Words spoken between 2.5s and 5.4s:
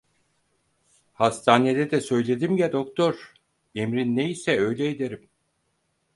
ya doktor, emrin ne ise öyle ederim.